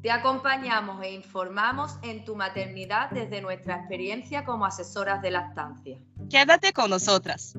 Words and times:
Te 0.00 0.12
acompañamos 0.12 1.02
e 1.02 1.12
informamos 1.12 1.98
en 2.04 2.24
tu 2.24 2.36
maternidad 2.36 3.10
desde 3.10 3.40
nuestra 3.40 3.78
experiencia 3.78 4.44
como 4.44 4.64
asesoras 4.64 5.20
de 5.22 5.32
lactancia. 5.32 5.98
Quédate 6.30 6.72
con 6.72 6.90
nosotras. 6.90 7.58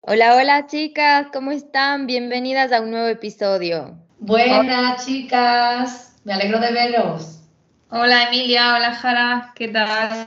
Hola, 0.00 0.34
hola 0.34 0.66
chicas, 0.66 1.28
¿cómo 1.32 1.52
están? 1.52 2.08
Bienvenidas 2.08 2.72
a 2.72 2.80
un 2.80 2.90
nuevo 2.90 3.06
episodio. 3.06 3.96
Buenas 4.18 5.06
chicas, 5.06 6.16
me 6.24 6.32
alegro 6.32 6.58
de 6.58 6.72
veros. 6.72 7.42
Hola 7.88 8.24
Emilia, 8.24 8.74
hola 8.74 8.94
Jara, 8.96 9.52
¿qué 9.54 9.68
tal? 9.68 10.26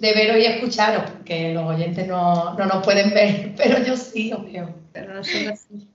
De 0.00 0.14
veros 0.14 0.38
y 0.38 0.46
escucharos, 0.46 1.10
porque 1.10 1.52
los 1.52 1.64
oyentes 1.64 2.08
no, 2.08 2.54
no 2.54 2.64
nos 2.64 2.82
pueden 2.82 3.10
ver, 3.10 3.52
pero 3.58 3.84
yo 3.84 3.94
sí 3.94 4.32
os 4.32 4.42
veo. 4.50 4.74
Pero 4.94 5.12
nosotros 5.12 5.58
sí. 5.68 5.86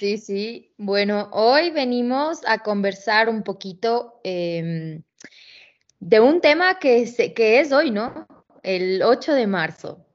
Sí, 0.00 0.16
sí. 0.16 0.72
Bueno, 0.78 1.28
hoy 1.30 1.72
venimos 1.72 2.40
a 2.46 2.60
conversar 2.60 3.28
un 3.28 3.42
poquito 3.42 4.18
em, 4.24 5.02
de 5.98 6.20
un 6.20 6.40
tema 6.40 6.78
que, 6.78 7.02
es 7.02 7.70
hoy, 7.70 7.90
¿no? 7.90 8.26
El 8.62 9.02
8 9.02 9.34
de 9.34 9.46
marzo. 9.46 10.06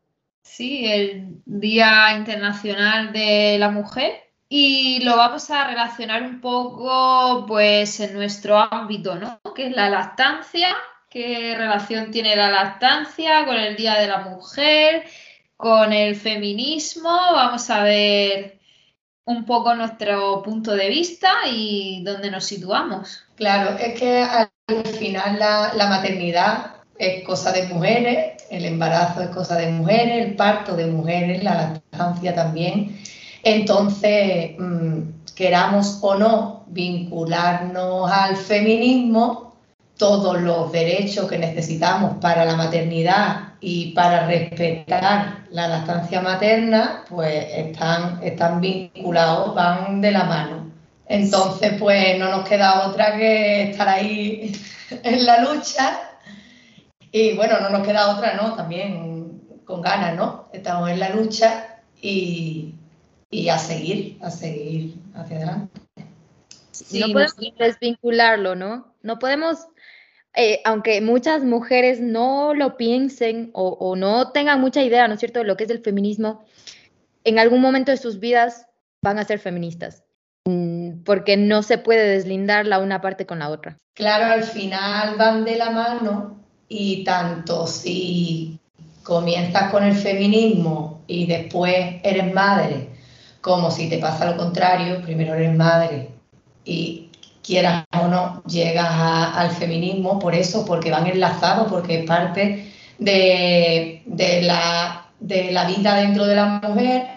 Sí, 0.42 0.92
el 0.92 1.40
Día 1.46 2.18
Internacional 2.18 3.14
de 3.14 3.58
la 3.60 3.70
Mujer. 3.70 4.24
Y 4.50 5.04
lo 5.04 5.18
vamos 5.18 5.52
a 5.52 5.68
relacionar 5.68 6.24
un 6.24 6.42
poco, 6.42 7.46
pues, 7.48 8.00
en 8.00 8.16
nuestro 8.16 8.58
ámbito, 8.58 9.14
¿no? 9.14 9.40
Que 9.54 9.68
es 9.68 9.76
la 9.76 9.92
lactancia. 9.92 10.76
¿Qué 11.12 11.54
relación 11.56 12.10
tiene 12.10 12.36
la 12.36 12.50
lactancia 12.50 13.46
con 13.46 13.58
el 13.58 13.76
Día 13.76 14.00
de 14.00 14.08
la 14.08 14.18
Mujer? 14.18 15.04
Con 15.56 15.94
el 15.94 16.16
feminismo. 16.16 17.12
Vamos 17.12 17.70
a 17.70 17.84
ver 17.84 18.55
un 19.26 19.46
poco 19.46 19.76
nuestro 19.76 20.42
punto 20.44 20.76
de 20.76 20.90
vista 20.90 21.30
y 21.52 22.04
dónde 22.04 22.30
nos 22.30 22.46
situamos. 22.46 23.24
Claro, 23.36 23.78
es 23.78 24.00
que 24.00 24.22
al 24.22 24.50
final 25.00 25.40
la, 25.40 25.88
maternidad 25.90 26.76
es 26.98 27.24
cosa 27.24 27.52
de 27.52 27.68
mujeres, 27.68 28.44
el 28.50 28.66
embarazo 28.66 29.24
es 29.24 29.30
cosa 29.30 29.56
de 29.58 29.72
mujeres, 29.72 30.28
el 30.28 30.36
parto 30.36 30.76
de 30.76 30.86
mujeres, 30.88 31.44
la 31.44 31.56
lactancia 31.56 32.36
también. 32.36 32.98
Entonces, 33.44 34.52
mm, 34.58 35.00
queramos 35.36 36.00
o 36.02 36.16
no 36.16 36.64
vincularnos 36.68 38.10
al 38.12 38.38
feminismo, 38.38 39.45
todos 39.98 40.42
los 40.42 40.72
derechos 40.72 41.30
que 41.30 41.38
necesitamos 41.38 42.18
para 42.20 42.46
la 42.46 42.56
maternidad 42.56 43.54
y 43.62 43.94
para 43.94 44.28
respetar 44.28 45.46
la 45.52 45.68
lactancia 45.68 46.22
materna, 46.22 47.06
pues 47.10 47.48
están, 47.50 48.20
están 48.22 48.60
vinculados, 48.60 49.56
van 49.56 50.02
de 50.02 50.12
la 50.12 50.26
mano. 50.26 50.72
Entonces, 51.08 51.74
pues 51.80 52.18
no 52.20 52.30
nos 52.30 52.48
queda 52.48 52.88
otra 52.88 53.16
que 53.16 53.72
estar 53.72 53.88
ahí 53.88 54.52
en 55.04 55.26
la 55.26 55.42
lucha. 55.42 56.00
Y 57.12 57.36
bueno, 57.36 57.60
no 57.62 57.70
nos 57.70 57.88
queda 57.88 58.16
otra, 58.16 58.34
¿no? 58.34 58.56
También 58.56 59.42
con 59.64 59.82
ganas, 59.82 60.16
¿no? 60.16 60.50
Estamos 60.52 60.90
en 60.90 61.00
la 61.00 61.10
lucha 61.10 61.80
y, 62.02 62.76
a 63.50 63.58
seguir, 63.58 64.18
a 64.22 64.30
seguir 64.30 64.96
hacia 65.14 65.38
adelante. 65.38 65.82
no 66.94 67.08
podemos 67.14 67.36
desvincularlo, 67.58 68.56
¿no? 68.56 68.94
No 69.02 69.20
podemos 69.20 69.68
eh, 70.36 70.62
aunque 70.66 71.02
muchas 71.02 71.44
mujeres 71.44 72.02
no 72.02 72.54
lo 72.54 72.78
piensen 72.78 73.52
o, 73.54 73.96
no 73.96 74.32
tengan 74.32 74.60
mucha 74.60 74.84
idea, 74.84 75.08
¿no 75.08 75.14
es 75.14 75.20
cierto?, 75.20 75.40
de 75.40 75.46
lo 75.46 75.58
que 75.58 75.64
es 75.64 75.70
el 75.70 75.82
feminismo, 75.82 76.44
en 77.24 77.40
algún 77.40 77.62
momento 77.62 77.92
de 77.92 77.98
sus 77.98 78.20
vidas 78.20 78.68
van 79.02 79.18
a 79.18 79.24
ser 79.24 79.40
feministas, 79.40 80.04
mm, 80.46 81.04
porque 81.04 81.38
no 81.38 81.64
se 81.64 81.78
puede 81.78 82.08
deslindar 82.08 82.68
la 82.68 82.80
una 82.80 83.02
parte 83.02 83.26
con 83.26 83.40
la 83.40 83.50
otra. 83.50 83.78
Claro, 83.96 84.26
al 84.26 84.44
final 84.44 85.16
van 85.18 85.46
de 85.46 85.56
la 85.56 85.72
mano 85.72 86.38
y 86.68 87.04
tanto 87.04 87.66
si 87.68 88.60
comienzas 89.04 89.72
con 89.72 89.84
el 89.84 89.96
feminismo 89.96 91.02
y 91.08 91.28
después 91.28 92.02
eres 92.04 92.34
madre, 92.34 92.90
como 93.42 93.72
si 93.72 93.88
te 93.88 94.00
pasa 94.00 94.30
lo 94.32 94.38
contrario, 94.38 95.02
primero 95.02 95.36
eres 95.36 95.56
madre 95.56 96.10
y 96.66 97.05
quieras 97.46 97.86
o 98.02 98.08
no, 98.08 98.44
llegas 98.44 98.90
al 98.90 99.52
feminismo 99.52 100.20
por 100.20 100.34
eso, 100.34 100.66
porque 100.66 100.92
van 100.92 101.08
enlazados, 101.08 101.72
porque 101.72 102.00
es 102.00 102.06
parte 102.06 102.72
de, 102.98 104.02
la, 104.44 105.08
de 105.20 105.52
la 105.52 105.66
vida 105.66 105.96
dentro 105.96 106.26
de 106.26 106.36
la 106.36 106.62
mujer. 106.64 107.08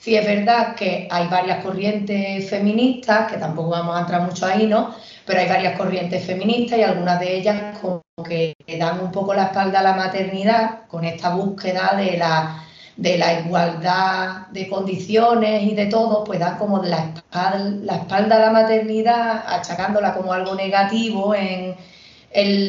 Sí 0.00 0.16
es 0.16 0.24
verdad 0.24 0.74
que 0.74 1.06
hay 1.10 1.26
varias 1.28 1.62
corrientes 1.62 2.48
feministas, 2.48 3.30
que 3.30 3.38
tampoco 3.38 3.70
vamos 3.70 3.96
a 3.96 4.00
entrar 4.00 4.22
mucho 4.22 4.46
ahí, 4.46 4.66
¿no? 4.66 4.94
Pero 5.26 5.40
hay 5.40 5.48
varias 5.48 5.76
corrientes 5.76 6.24
feministas 6.24 6.78
y 6.78 6.82
algunas 6.82 7.20
de 7.20 7.36
ellas 7.36 7.78
como 7.80 8.02
que 8.26 8.54
dan 8.78 9.00
un 9.00 9.12
poco 9.12 9.34
la 9.34 9.44
espalda 9.44 9.80
a 9.80 9.82
la 9.82 9.94
maternidad 9.94 10.86
con 10.88 11.04
esta 11.04 11.30
búsqueda 11.30 11.94
de 11.96 12.16
la 12.16 12.64
de 12.98 13.16
la 13.16 13.40
igualdad 13.40 14.48
de 14.48 14.68
condiciones 14.68 15.62
y 15.62 15.74
de 15.76 15.86
todo, 15.86 16.24
pues 16.24 16.40
da 16.40 16.58
como 16.58 16.82
la 16.82 17.12
espalda, 17.14 17.76
la 17.84 17.94
espalda 17.94 18.36
a 18.36 18.40
la 18.40 18.50
maternidad, 18.50 19.44
achacándola 19.46 20.14
como 20.14 20.32
algo 20.32 20.56
negativo 20.56 21.32
en, 21.32 21.76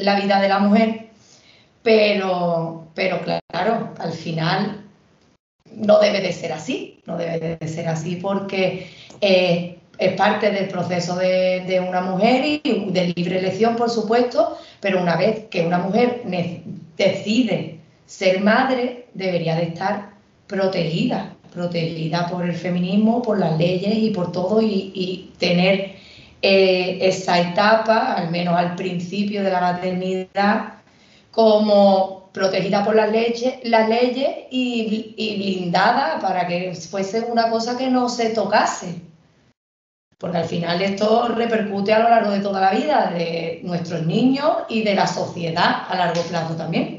la 0.05 0.19
vida 0.19 0.39
de 0.39 0.47
la 0.47 0.59
mujer. 0.59 1.09
Pero, 1.81 2.89
pero 2.93 3.21
claro, 3.21 3.95
al 3.97 4.11
final 4.11 4.85
no 5.73 5.99
debe 5.99 6.21
de 6.21 6.31
ser 6.31 6.53
así, 6.53 7.01
no 7.07 7.17
debe 7.17 7.57
de 7.59 7.67
ser 7.67 7.87
así 7.87 8.17
porque 8.17 8.87
eh, 9.21 9.79
es 9.97 10.13
parte 10.13 10.51
del 10.51 10.67
proceso 10.67 11.15
de, 11.15 11.63
de, 11.65 11.79
una 11.79 12.01
mujer 12.01 12.45
y 12.45 12.91
de 12.91 13.13
libre 13.15 13.39
elección, 13.39 13.75
por 13.75 13.89
supuesto, 13.89 14.59
pero 14.79 15.01
una 15.01 15.17
vez 15.17 15.45
que 15.49 15.65
una 15.65 15.79
mujer 15.79 16.21
decide 16.95 17.79
ser 18.05 18.41
madre, 18.41 19.07
debería 19.15 19.55
de 19.55 19.63
estar 19.63 20.08
protegida, 20.49 21.35
protegida 21.53 22.27
por 22.27 22.43
el 22.43 22.55
feminismo, 22.55 23.21
por 23.21 23.37
las 23.39 23.57
leyes 23.57 23.95
y 23.95 24.09
por 24.09 24.31
todo, 24.31 24.61
y, 24.61 25.31
tener 25.37 25.95
eh, 26.41 26.97
esa 27.01 27.39
etapa, 27.39 28.13
al 28.13 28.31
menos 28.31 28.57
al 28.57 28.75
principio 28.75 29.43
de 29.43 29.51
la 29.51 29.61
maternidad, 29.61 30.73
como 31.31 32.29
protegida 32.33 32.83
por 32.83 32.95
las 32.95 33.11
leyes, 33.11 33.59
las 33.63 33.87
leyes 33.87 34.29
y, 34.49 35.13
y 35.15 35.35
blindada 35.37 36.19
para 36.19 36.47
que 36.47 36.73
fuese 36.73 37.21
una 37.21 37.49
cosa 37.49 37.77
que 37.77 37.89
no 37.89 38.09
se 38.09 38.31
tocase. 38.31 39.01
Porque 40.17 40.37
al 40.37 40.45
final 40.45 40.81
esto 40.81 41.29
repercute 41.29 41.93
a 41.93 41.99
lo 41.99 42.09
largo 42.09 42.31
de 42.31 42.39
toda 42.39 42.59
la 42.59 42.71
vida 42.71 43.11
de 43.13 43.61
nuestros 43.63 44.05
niños 44.05 44.49
y 44.67 44.83
de 44.83 44.95
la 44.95 45.07
sociedad 45.07 45.83
a 45.87 45.95
largo 45.95 46.21
plazo 46.23 46.55
también. 46.55 46.98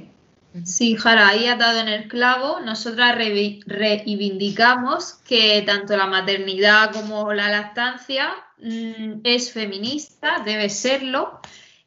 Sí, 0.65 0.97
Jara, 0.97 1.29
ahí 1.29 1.47
ha 1.47 1.55
dado 1.57 1.81
en 1.81 1.89
el 1.89 2.09
clavo. 2.09 2.61
Nosotras 2.61 3.15
reivindicamos 3.17 5.15
que 5.27 5.63
tanto 5.63 5.97
la 5.97 6.07
maternidad 6.07 6.93
como 6.93 7.33
la 7.33 7.49
lactancia 7.49 8.33
mm, 8.59 9.21
es 9.23 9.53
feminista, 9.53 10.43
debe 10.45 10.69
serlo, 10.69 11.41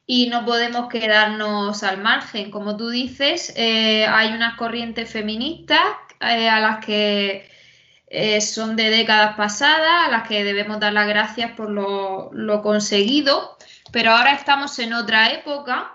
y 0.06 0.28
no 0.28 0.44
podemos 0.46 0.88
quedarnos 0.88 1.82
al 1.82 1.98
margen. 1.98 2.50
Como 2.50 2.76
tú 2.76 2.88
dices, 2.88 3.52
eh, 3.56 4.06
hay 4.06 4.32
unas 4.32 4.56
corrientes 4.56 5.10
feministas 5.10 5.80
eh, 6.20 6.48
a 6.48 6.60
las 6.60 6.84
que 6.84 7.50
eh, 8.06 8.40
son 8.40 8.76
de 8.76 8.88
décadas 8.90 9.36
pasadas, 9.36 10.06
a 10.06 10.10
las 10.10 10.26
que 10.26 10.42
debemos 10.42 10.80
dar 10.80 10.92
las 10.94 11.08
gracias 11.08 11.52
por 11.52 11.70
lo 11.70 12.62
conseguido, 12.62 13.58
pero 13.92 14.12
ahora 14.12 14.32
estamos 14.32 14.78
en 14.78 14.94
otra 14.94 15.32
época 15.32 15.93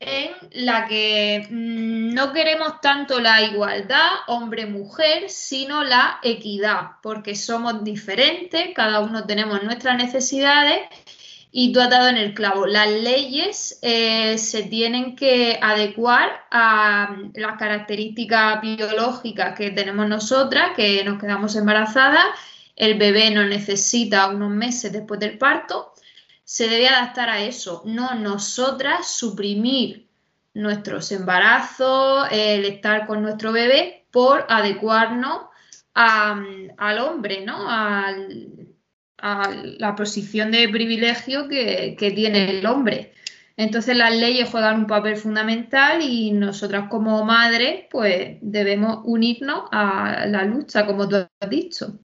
en 0.00 0.30
la 0.52 0.88
que 0.88 1.46
mm, 1.50 2.14
no 2.14 2.32
queremos 2.32 2.80
tanto 2.80 3.20
la 3.20 3.42
igualdad 3.42 4.08
hombre-mujer, 4.28 5.28
sino 5.28 5.84
la 5.84 6.18
equidad, 6.22 6.92
porque 7.02 7.34
somos 7.34 7.84
diferentes, 7.84 8.70
cada 8.74 9.00
uno 9.00 9.26
tenemos 9.26 9.62
nuestras 9.62 9.98
necesidades 9.98 10.80
y 11.52 11.72
tú 11.72 11.80
has 11.80 11.90
dado 11.90 12.08
en 12.08 12.16
el 12.16 12.32
clavo. 12.32 12.66
Las 12.66 12.88
leyes 12.88 13.78
eh, 13.82 14.38
se 14.38 14.62
tienen 14.62 15.16
que 15.16 15.58
adecuar 15.60 16.46
a 16.50 17.16
las 17.34 17.58
características 17.58 18.62
biológicas 18.62 19.54
que 19.54 19.70
tenemos 19.70 20.08
nosotras, 20.08 20.70
que 20.74 21.04
nos 21.04 21.20
quedamos 21.20 21.54
embarazadas, 21.56 22.24
el 22.74 22.94
bebé 22.94 23.30
no 23.30 23.44
necesita 23.44 24.28
unos 24.28 24.50
meses 24.50 24.92
después 24.92 25.20
del 25.20 25.36
parto 25.36 25.92
se 26.50 26.68
debe 26.68 26.88
adaptar 26.88 27.28
a 27.30 27.44
eso, 27.44 27.84
no 27.86 28.16
nosotras 28.16 29.08
suprimir 29.08 30.08
nuestros 30.52 31.12
embarazos, 31.12 32.26
el 32.32 32.64
estar 32.64 33.06
con 33.06 33.22
nuestro 33.22 33.52
bebé, 33.52 34.04
por 34.10 34.46
adecuarnos 34.48 35.42
al 35.94 36.98
hombre, 36.98 37.44
¿no? 37.46 37.54
a 37.68 38.12
la 39.78 39.94
posición 39.94 40.50
de 40.50 40.68
privilegio 40.68 41.46
que, 41.46 41.94
que 41.96 42.10
tiene 42.10 42.50
el 42.50 42.66
hombre. 42.66 43.12
Entonces 43.56 43.96
las 43.96 44.12
leyes 44.16 44.50
juegan 44.50 44.80
un 44.80 44.86
papel 44.88 45.16
fundamental 45.18 46.02
y 46.02 46.32
nosotras 46.32 46.88
como 46.88 47.24
madres 47.24 47.84
pues 47.92 48.38
debemos 48.40 49.02
unirnos 49.04 49.68
a 49.70 50.26
la 50.26 50.44
lucha, 50.44 50.84
como 50.84 51.08
tú 51.08 51.14
has 51.14 51.48
dicho. 51.48 52.00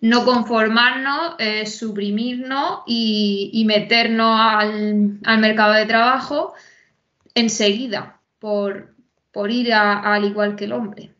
No 0.00 0.24
conformarnos, 0.24 1.36
eh, 1.38 1.66
suprimirnos 1.66 2.80
y, 2.86 3.64
meternos 3.66 4.38
al, 4.38 5.38
mercado 5.38 5.72
de 5.72 5.86
trabajo 5.86 6.54
enseguida 7.34 8.20
por, 8.38 8.94
por 9.32 9.50
ir 9.50 9.72
al 9.72 10.24
igual 10.24 10.56
que 10.56 10.64
el 10.66 10.72
hombre. 10.72 11.10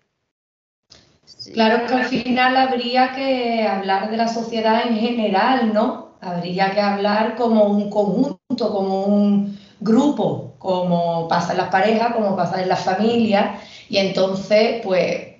Claro 1.52 1.86
que 1.86 1.94
al 1.94 2.04
final 2.06 2.56
habría 2.56 3.12
que 3.12 3.66
hablar 3.66 4.10
de 4.10 4.16
la 4.16 4.28
sociedad 4.28 4.86
en 4.86 4.96
general, 4.96 5.72
¿no? 5.72 6.16
Habría 6.20 6.72
que 6.72 6.80
hablar 6.80 7.36
como 7.36 7.64
un 7.64 7.90
conjunto, 7.90 8.72
como 8.72 9.04
un, 9.04 9.58
grupo, 9.84 10.54
como 10.58 11.28
pasa 11.28 11.52
en 11.52 11.58
las 11.58 11.68
parejas, 11.68 12.14
como 12.14 12.34
pasa 12.36 12.62
en 12.62 12.68
las 12.68 12.84
familias, 12.84 13.60
y 13.88 13.98
entonces, 13.98 14.80
pues, 14.82 15.34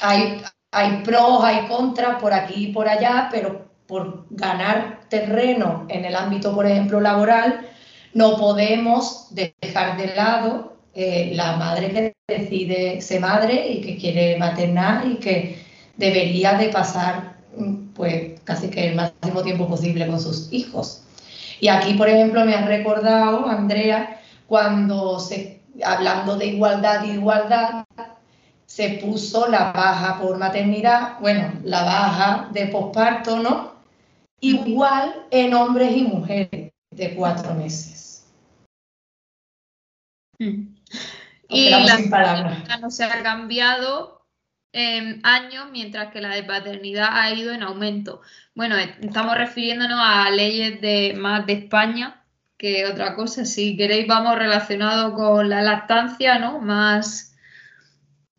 hay, 0.00 0.42
hay 0.70 1.02
pros, 1.02 1.42
hay 1.42 1.66
contras 1.66 2.20
por 2.20 2.32
aquí 2.32 2.66
y 2.66 2.72
por 2.72 2.88
allá, 2.88 3.28
pero 3.30 3.68
por 3.86 4.26
ganar 4.30 5.00
terreno 5.08 5.86
en 5.88 6.04
el 6.04 6.14
ámbito, 6.14 6.54
por 6.54 6.66
ejemplo, 6.66 7.00
laboral, 7.00 7.66
no 8.12 8.36
podemos 8.36 9.28
dejar 9.30 9.96
de 9.96 10.14
lado 10.14 10.76
eh, 10.94 11.32
la 11.34 11.56
madre 11.56 11.90
que 11.90 12.14
decide 12.28 13.00
ser 13.00 13.20
madre 13.20 13.68
y 13.68 13.80
que 13.80 13.96
quiere 13.96 14.36
maternar 14.36 15.06
y 15.06 15.16
que 15.16 15.64
debería 15.96 16.54
de 16.54 16.68
pasar 16.68 17.38
pues 17.94 18.40
casi 18.44 18.68
que 18.68 18.88
el 18.88 18.94
máximo 18.94 19.42
tiempo 19.42 19.66
posible 19.66 20.06
con 20.06 20.20
sus 20.20 20.52
hijos. 20.52 21.02
Y 21.60 21.68
aquí, 21.68 21.94
por 21.94 22.08
ejemplo, 22.08 22.44
me 22.44 22.54
ha 22.54 22.64
recordado, 22.64 23.48
Andrea, 23.48 24.20
cuando 24.46 25.18
se, 25.18 25.60
hablando 25.84 26.36
de 26.36 26.46
igualdad 26.46 27.04
y 27.04 27.12
igualdad, 27.12 27.84
se 28.68 29.00
puso 29.02 29.48
la 29.48 29.72
baja 29.72 30.20
por 30.20 30.36
maternidad, 30.36 31.18
bueno, 31.20 31.54
la 31.64 31.82
baja 31.84 32.48
de 32.52 32.66
posparto, 32.66 33.38
¿no? 33.38 33.72
Igual 34.40 35.26
en 35.30 35.54
hombres 35.54 35.96
y 35.96 36.02
mujeres 36.02 36.72
de 36.90 37.14
cuatro 37.16 37.54
meses. 37.54 38.26
Mm. 40.38 40.74
Y 41.48 41.70
la 41.70 42.78
no 42.78 42.90
se 42.90 43.04
ha 43.04 43.22
cambiado 43.22 44.18
años, 45.22 45.70
mientras 45.72 46.12
que 46.12 46.20
la 46.20 46.34
de 46.34 46.44
paternidad 46.44 47.08
ha 47.10 47.32
ido 47.32 47.52
en 47.52 47.62
aumento. 47.62 48.20
Bueno, 48.54 48.76
eh, 48.76 48.94
estamos 49.00 49.36
refiriéndonos 49.36 49.98
a 50.00 50.30
leyes 50.30 50.80
de 50.82 51.14
más 51.16 51.46
de 51.46 51.54
España 51.54 52.22
que 52.58 52.86
otra 52.86 53.14
cosa. 53.14 53.46
Si 53.46 53.76
queréis, 53.78 54.06
vamos 54.06 54.36
relacionado 54.36 55.14
con 55.14 55.48
la 55.48 55.62
lactancia, 55.62 56.38
¿no? 56.38 56.60
Más 56.60 57.27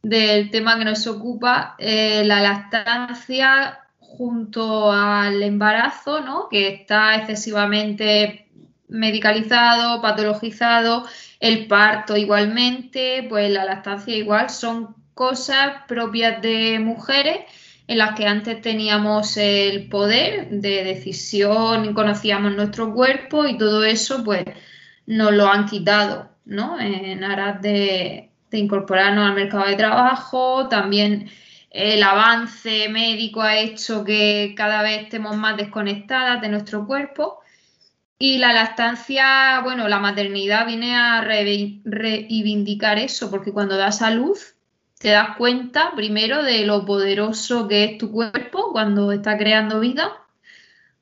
del 0.01 0.49
tema 0.49 0.77
que 0.77 0.85
nos 0.85 1.05
ocupa, 1.07 1.75
eh, 1.77 2.23
la 2.25 2.41
lactancia 2.41 3.79
junto 3.99 4.91
al 4.91 5.43
embarazo, 5.43 6.21
¿no? 6.21 6.47
Que 6.49 6.67
está 6.69 7.15
excesivamente 7.15 8.47
medicalizado, 8.87 10.01
patologizado, 10.01 11.05
el 11.39 11.67
parto 11.67 12.17
igualmente, 12.17 13.25
pues 13.29 13.51
la 13.51 13.65
lactancia 13.65 14.15
igual 14.15 14.49
son 14.49 14.95
cosas 15.13 15.83
propias 15.87 16.41
de 16.41 16.79
mujeres 16.79 17.41
en 17.87 17.97
las 17.97 18.15
que 18.15 18.25
antes 18.27 18.61
teníamos 18.61 19.35
el 19.37 19.89
poder 19.89 20.49
de 20.49 20.83
decisión, 20.83 21.93
conocíamos 21.93 22.55
nuestro 22.55 22.93
cuerpo 22.93 23.47
y 23.47 23.57
todo 23.57 23.83
eso 23.83 24.23
pues 24.23 24.43
nos 25.07 25.33
lo 25.33 25.47
han 25.47 25.65
quitado, 25.65 26.29
¿no? 26.45 26.79
En 26.79 27.23
aras 27.23 27.61
de, 27.61 28.28
incorporarnos 28.57 29.27
al 29.27 29.35
mercado 29.35 29.65
de 29.65 29.75
trabajo, 29.75 30.67
también 30.67 31.29
el 31.69 32.01
avance 32.01 32.89
médico 32.89 33.41
ha 33.41 33.57
hecho 33.57 34.03
que 34.03 34.53
cada 34.57 34.81
vez 34.81 35.03
estemos 35.03 35.37
más 35.37 35.57
desconectadas 35.57 36.41
de 36.41 36.49
nuestro 36.49 36.87
cuerpo. 36.87 37.39
Y 38.17 38.37
la 38.37 38.51
lactancia, 38.51 39.61
bueno, 39.63 39.87
la 39.87 39.99
maternidad 39.99 40.65
viene 40.65 40.95
a 40.95 41.21
reivindicar 41.21 42.99
eso, 42.99 43.31
porque 43.31 43.53
cuando 43.53 43.77
das 43.77 44.01
a 44.01 44.11
luz, 44.11 44.55
te 44.99 45.09
das 45.09 45.37
cuenta 45.37 45.93
primero 45.95 46.43
de 46.43 46.65
lo 46.65 46.85
poderoso 46.85 47.67
que 47.69 47.85
es 47.85 47.97
tu 47.97 48.11
cuerpo 48.11 48.71
cuando 48.73 49.13
está 49.13 49.37
creando 49.37 49.79
vida. 49.79 50.11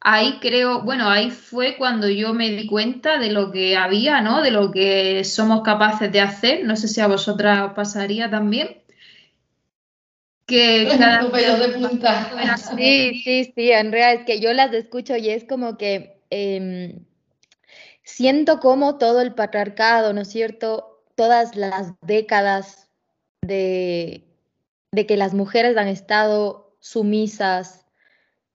Ahí 0.10 0.40
creo, 0.40 0.84
bueno, 0.84 1.10
ahí 1.10 1.32
fue 1.32 1.76
cuando 1.76 2.08
yo 2.08 2.34
me 2.34 2.50
di 2.50 2.66
cuenta 2.66 3.18
de 3.18 3.30
lo 3.30 3.52
que 3.52 3.76
había, 3.76 4.22
¿no? 4.22 4.42
De 4.42 4.52
lo 4.52 4.72
que 4.72 5.22
somos 5.26 5.64
capaces 5.64 6.10
de 6.14 6.22
hacer. 6.22 6.64
No 6.64 6.78
sé 6.78 6.88
si 6.88 7.02
a 7.02 7.08
vosotras 7.08 7.60
os 7.68 7.74
pasaría 7.74 8.30
también. 8.30 8.82
Que 10.46 10.88
cada 10.98 11.24
de 11.58 11.70
punta. 11.78 12.58
Sí, 12.78 13.22
sí, 13.22 13.52
sí, 13.54 13.74
Andrea, 13.74 14.14
es 14.14 14.24
que 14.24 14.40
yo 14.40 14.54
las 14.54 14.74
escucho 14.74 15.18
y 15.18 15.30
es 15.30 15.44
como 15.44 15.78
que 15.78 16.22
em, 16.30 17.06
siento 18.04 18.62
como 18.62 18.98
todo 18.98 19.20
el 19.20 19.34
patriarcado, 19.34 20.14
¿no 20.14 20.22
es 20.22 20.30
cierto? 20.30 21.04
Todas 21.16 21.58
las 21.58 21.92
décadas 22.02 22.90
de, 23.42 24.24
que 25.06 25.18
las 25.18 25.34
mujeres 25.34 25.76
han 25.76 25.90
estado 25.90 26.78
sumisas, 26.80 27.87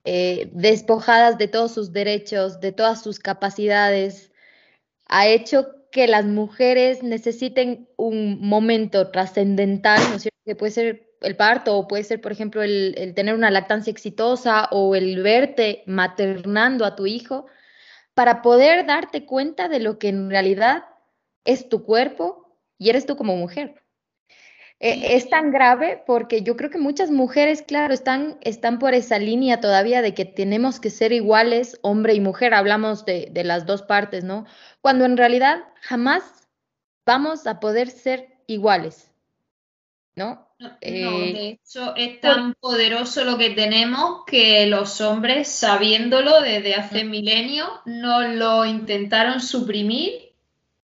eh, 0.04 0.50
despojadas 0.52 1.38
de 1.38 1.48
todos 1.48 1.72
sus 1.72 1.92
derechos, 1.92 2.60
de 2.60 2.72
todas 2.72 3.02
sus 3.02 3.18
capacidades, 3.18 4.32
ha 5.06 5.26
hecho 5.28 5.68
que 5.92 6.08
las 6.08 6.24
mujeres 6.24 7.02
necesiten 7.02 7.88
un 7.96 8.40
momento 8.40 9.10
trascendental, 9.10 10.00
¿no 10.08 10.16
es 10.16 10.22
cierto? 10.22 10.38
Que 10.44 10.56
puede 10.56 10.72
ser 10.72 11.10
el 11.20 11.36
parto 11.36 11.76
o 11.76 11.86
puede 11.86 12.02
ser, 12.04 12.20
por 12.20 12.32
ejemplo, 12.32 12.62
el, 12.62 12.94
el, 12.98 13.14
tener 13.14 13.34
una 13.34 13.50
lactancia 13.50 13.90
exitosa 13.90 14.68
o 14.72 14.96
el 14.96 15.22
verte 15.22 15.84
maternando 15.86 16.84
a 16.84 16.96
tu 16.96 17.06
hijo, 17.06 17.46
para 18.14 18.42
poder 18.42 18.86
darte 18.86 19.24
cuenta 19.24 19.68
de 19.68 19.80
lo 19.80 19.98
que 19.98 20.08
en 20.08 20.30
realidad 20.30 20.84
es 21.44 21.68
tu 21.68 21.84
cuerpo 21.84 22.58
y 22.78 22.90
eres 22.90 23.06
tú 23.06 23.16
como 23.16 23.36
mujer. 23.36 23.81
Eh, 24.84 25.14
es 25.14 25.30
tan 25.30 25.52
grave 25.52 26.02
porque 26.04 26.42
yo 26.42 26.56
creo 26.56 26.68
que 26.68 26.78
muchas 26.78 27.12
mujeres, 27.12 27.62
claro, 27.62 27.94
están, 27.94 28.36
están 28.40 28.80
por 28.80 28.94
esa 28.94 29.20
línea 29.20 29.60
todavía 29.60 30.02
de 30.02 30.12
que 30.12 30.24
tenemos 30.24 30.80
que 30.80 30.90
ser 30.90 31.12
iguales, 31.12 31.78
hombre 31.82 32.14
y 32.14 32.20
mujer, 32.20 32.52
hablamos 32.52 33.04
de, 33.04 33.30
las 33.44 33.64
dos 33.64 33.82
partes, 33.82 34.24
¿no? 34.24 34.44
Cuando 34.80 35.04
en 35.04 35.16
realidad 35.16 35.62
jamás 35.82 36.24
vamos 37.06 37.46
a 37.46 37.60
poder 37.60 37.90
ser 37.90 38.40
iguales, 38.48 39.12
¿no? 40.16 40.48
No, 40.58 40.76
eh, 40.80 41.32
de 41.32 41.48
hecho 41.50 41.94
es 41.94 42.20
tan 42.20 42.54
poderoso 42.54 43.22
lo 43.22 43.38
que 43.38 43.50
tenemos 43.50 44.24
que 44.26 44.66
los 44.66 45.00
hombres, 45.00 45.46
sabiéndolo 45.46 46.40
desde 46.40 46.74
hace 46.74 47.04
milenios, 47.04 47.70
no 47.84 48.22
lo 48.22 48.64
intentaron 48.64 49.40
suprimir. 49.40 50.32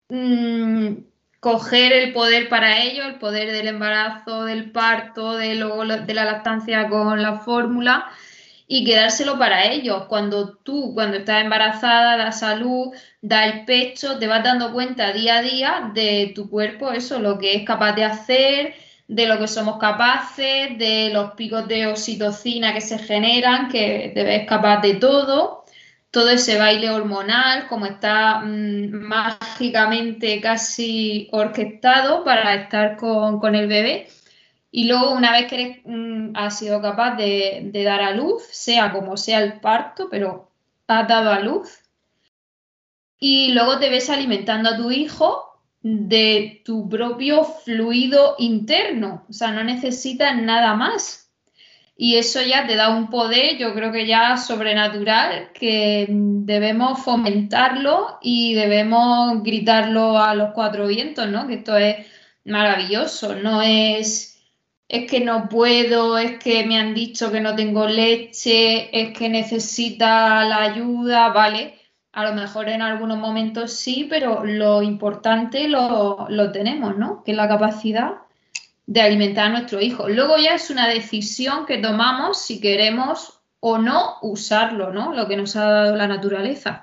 Mm, 0.09 1.07
coger 1.40 1.92
el 1.92 2.12
poder 2.12 2.49
para 2.49 2.83
ello, 2.83 3.04
el 3.04 3.16
poder 3.16 3.52
del 3.52 3.68
embarazo, 3.68 4.45
del 4.45 4.71
parto, 4.73 5.37
de, 5.37 5.54
luego 5.54 5.85
de 5.85 6.14
la 6.14 6.25
lactancia 6.25 6.88
con 6.88 7.23
la 7.23 7.40
fórmula 7.40 8.11
y 8.66 8.85
quedárselo 8.85 9.38
para 9.38 9.66
ellos. 9.71 10.04
Cuando 10.09 10.57
tú, 10.57 10.92
cuando 10.95 11.18
estás 11.18 11.42
embarazada, 11.42 12.16
da 12.16 12.33
salud, 12.33 12.88
da 13.23 13.47
el 13.47 13.64
pecho, 13.64 14.18
te 14.18 14.26
vas 14.26 14.45
dando 14.45 14.73
cuenta 14.73 15.12
día 15.12 15.38
a 15.38 15.42
día 15.42 15.90
de 15.95 16.33
tu 16.35 16.50
cuerpo, 16.50 16.92
eso, 16.92 17.18
lo 17.18 17.38
que 17.38 17.54
es 17.54 17.64
capaz 17.64 17.92
de 17.92 18.04
hacer, 18.04 18.75
de 19.07 19.26
lo 19.26 19.38
que 19.38 19.49
somos 19.49 19.78
capaces, 19.78 20.76
de 20.78 21.11
los 21.12 21.33
picos 21.33 21.66
de 21.68 21.87
oxitocina 21.87 22.75
que 22.75 22.80
se 22.80 22.99
generan, 22.99 23.68
que 23.68 24.12
te 24.14 24.25
ves 24.25 24.47
capaz 24.47 24.80
de 24.83 24.95
todo 24.95 25.64
todo 26.10 26.30
ese 26.30 26.58
baile 26.58 26.90
hormonal, 26.90 27.68
como 27.68 27.86
está 27.86 28.40
mm, 28.40 28.90
mágicamente 28.92 30.40
casi 30.40 31.28
orquestado 31.32 32.24
para 32.24 32.54
estar 32.54 32.96
con, 32.96 33.54
el 33.54 33.68
bebé. 33.68 34.08
Y 34.70 34.84
luego, 34.88 35.12
una 35.12 35.32
vez 35.32 35.48
que 35.48 35.54
eres, 35.54 35.78
mm, 35.84 36.34
sido 36.50 36.80
capaz 36.82 37.16
de, 37.16 37.70
dar 37.84 38.00
a 38.02 38.12
luz, 38.12 38.42
sea 38.50 38.92
como 38.92 39.16
sea 39.16 39.40
el 39.42 39.60
parto, 39.60 40.08
pero 40.10 40.50
has 40.86 41.08
dado 41.08 41.30
a 41.32 41.40
luz, 41.40 41.80
y 43.20 43.52
luego 43.52 43.78
te 43.78 43.90
ves 43.90 44.10
alimentando 44.10 44.70
a 44.70 44.76
tu 44.76 44.90
hijo 44.90 45.44
de 45.82 46.62
tu 46.64 46.88
propio 46.88 47.44
fluido 47.44 48.36
interno, 48.38 49.24
o 49.28 49.32
sea, 49.32 49.52
no 49.52 49.64
necesitas 49.64 50.40
nada 50.40 50.74
más. 50.74 51.27
Y 52.00 52.17
eso 52.17 52.40
ya 52.43 52.64
te 52.64 52.76
da 52.76 52.90
un 52.90 53.11
poder, 53.11 53.59
yo 53.59 53.75
creo 53.75 53.90
que 53.90 54.07
ya 54.07 54.37
sobrenatural, 54.37 55.50
que 55.52 56.07
debemos 56.09 57.02
fomentarlo 57.02 58.19
y 58.23 58.55
debemos 58.55 59.43
gritarlo 59.43 60.17
a 60.17 60.33
los 60.37 60.52
cuatro 60.55 60.87
vientos, 60.87 61.28
¿no? 61.28 61.49
Que 61.49 61.55
esto 61.55 61.76
es 61.76 62.07
maravilloso, 62.45 63.35
no 63.35 63.62
es, 63.62 64.40
es 64.88 65.11
que 65.11 65.19
no 65.21 65.49
puedo, 65.49 66.19
es 66.19 66.38
que 66.38 66.64
me 66.67 66.78
han 66.78 66.95
dicho 66.95 67.33
que 67.33 67.40
no 67.40 67.57
tengo 67.57 67.88
leche, 67.88 68.97
es 68.97 69.19
que 69.19 69.28
necesita 69.28 70.45
la 70.45 70.62
ayuda, 70.62 71.31
¿vale? 71.31 71.81
A 72.12 72.25
lo 72.25 72.33
mejor 72.35 72.69
en 72.69 72.83
algunos 72.83 73.19
momentos 73.19 73.73
sí, 73.73 74.07
pero 74.09 74.45
lo 74.45 74.83
importante 74.83 75.67
lo, 75.67 76.26
lo 76.28 76.52
tenemos, 76.52 76.97
¿no? 76.97 77.25
Que 77.25 77.33
es 77.33 77.37
la 77.37 77.49
capacidad 77.49 78.27
de 78.88 79.02
alimentar 79.02 79.45
a 79.45 79.50
nuestro 79.50 79.83
hijo. 79.83 80.09
Luego 80.09 80.38
ya 80.38 80.54
es 80.54 80.71
una 80.71 80.88
decisión 80.88 81.66
que 81.66 81.76
tomamos 81.76 82.40
si 82.40 82.59
queremos 82.59 83.40
o 83.61 83.76
no 83.76 84.16
usarlo, 84.23 84.95
¿no? 84.95 85.12
Lo 85.12 85.28
que 85.28 85.37
nos 85.37 85.57
ha 85.57 85.64
dado 85.71 85.95
la 85.97 86.09
naturaleza. 86.09 86.83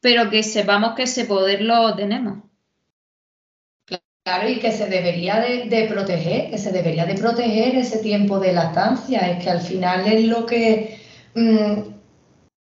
Pero 0.00 0.30
que 0.30 0.44
sepamos 0.44 0.94
que 0.94 1.02
ese 1.02 1.24
poder 1.24 1.62
lo 1.62 1.96
tenemos. 1.96 2.44
Claro, 4.22 4.48
y 4.48 4.60
que 4.60 4.70
se 4.70 4.86
debería 4.86 5.40
de, 5.40 5.88
proteger, 5.90 6.50
que 6.50 6.58
se 6.58 6.70
debería 6.70 7.06
de 7.06 7.14
proteger 7.14 7.74
ese 7.74 7.98
tiempo 7.98 8.38
de 8.38 8.52
lactancia. 8.52 9.28
Es 9.28 9.42
que 9.42 9.50
al 9.50 9.60
final 9.60 10.06
es 10.06 10.26
lo 10.26 10.46
que 10.46 11.00
mm, 11.34 11.80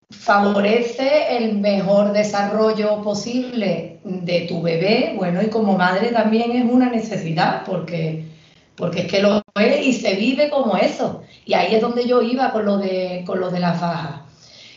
favorece 0.09 1.37
el 1.37 1.59
mejor 1.59 2.13
desarrollo 2.13 3.03
posible 3.03 3.99
de 4.05 4.43
tu 4.43 4.63
bebé. 4.63 5.15
Bueno, 5.17 5.43
y 5.43 5.49
como 5.49 5.77
madre 5.77 6.13
también 6.13 6.53
es 6.53 6.65
una 6.65 6.89
necesidad, 6.91 7.65
porque 7.65 8.31
porque 8.77 9.03
es 9.03 9.07
que 9.07 9.23
lo 9.23 9.43
es 9.55 9.87
y 9.87 9.93
se 9.93 10.15
vive 10.15 10.51
como 10.51 10.77
eso. 10.77 11.23
Y 11.45 11.55
ahí 11.55 11.75
es 11.75 11.81
donde 11.81 12.07
yo 12.07 12.23
iba 12.23 12.53
con 12.53 12.65
lo 12.65 12.79
de, 12.79 13.25
con 13.27 13.41
lo 13.41 13.51
de 13.51 13.61
las 13.61 13.81
bajas. 13.81 14.21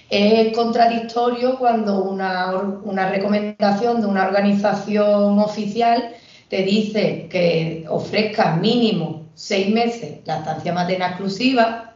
Es 0.10 0.56
contradictorio 0.56 1.58
cuando 1.58 2.04
una, 2.04 2.56
una 2.84 3.10
recomendación 3.10 4.02
de 4.02 4.08
una 4.08 4.28
organización 4.28 5.40
oficial 5.40 6.12
te 6.50 6.64
dice 6.64 7.28
que 7.30 7.86
ofrezcas 7.90 8.60
mínimo 8.60 9.25
seis 9.34 9.74
meses 9.74 10.20
la 10.25 10.38
estancia 10.38 10.74
materna 10.74 11.08
exclusiva, 11.08 11.96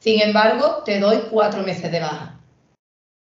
sin 0.00 0.20
embargo, 0.22 0.82
te 0.84 0.98
doy 0.98 1.18
cuatro 1.30 1.62
meses 1.62 1.92
de 1.92 2.00
baja. 2.00 2.40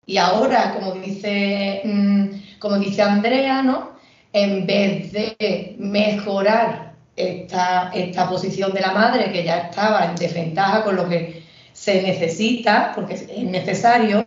Y 0.07 0.19
ahora, 0.19 0.75
como 0.75 0.93
dice, 0.93 1.83
mm, 1.85 2.59
como 2.59 2.79
dice 2.79 3.03
Andrea, 3.03 3.63
¿no? 3.63 3.93
En 4.33 4.67
vez 4.67 5.13
de 5.13 5.77
mejorar 5.79 6.84
esta, 7.17 7.91
esta 7.95 8.29
posición 8.29 8.73
de 8.73 8.81
la 8.81 8.93
madre 8.93 9.33
que 9.33 9.45
ya 9.45 9.59
estaba 9.59 10.05
en 10.07 10.17
desventaja 10.17 10.83
con 10.83 10.97
lo 10.97 11.09
que 11.09 11.45
se 11.73 12.03
necesita, 12.03 12.93
porque 12.95 13.15
es 13.15 13.29
necesario, 13.45 14.27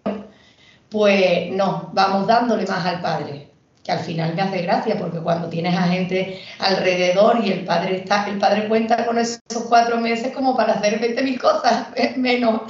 pues 0.90 1.52
no, 1.52 1.90
vamos 1.94 2.28
dándole 2.28 2.66
más 2.66 2.86
al 2.86 3.02
padre, 3.02 3.48
que 3.84 3.92
al 3.92 4.00
final 4.00 4.36
me 4.36 4.42
hace 4.42 4.62
gracia, 4.62 4.98
porque 4.98 5.20
cuando 5.20 5.50
tienes 5.50 5.76
a 5.76 5.84
gente 5.84 6.42
alrededor 6.60 7.40
y 7.44 7.52
el 7.52 7.66
padre 7.66 7.98
está, 7.98 8.28
el 8.28 8.38
padre 8.38 8.68
cuenta 8.68 9.06
con 9.06 9.18
esos 9.18 9.42
cuatro 9.70 9.98
meses 10.00 10.34
como 10.34 10.56
para 10.56 10.74
hacer 10.74 11.00
20.000 11.00 11.40
cosas, 11.40 11.88
menos, 12.18 12.62